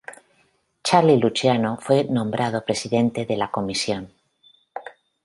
Charlie 0.83 1.19
Luciano 1.19 1.77
fue 1.79 2.05
nombrado 2.05 2.65
presidente 2.65 3.27
de 3.27 3.37
la 3.37 3.51
Comisión. 3.51 4.11